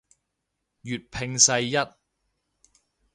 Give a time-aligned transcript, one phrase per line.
[0.81, 1.75] 粵拼世一